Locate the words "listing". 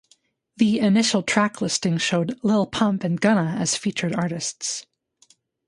1.61-1.99